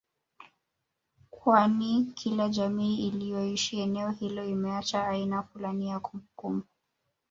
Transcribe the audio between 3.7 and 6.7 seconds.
eneo hilo imeacha aina fulani ya kumbukumbu